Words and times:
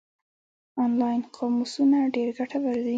آنلاین 0.83 1.21
قاموسونه 1.35 1.97
ډېر 2.15 2.29
ګټور 2.37 2.75
دي. 2.83 2.89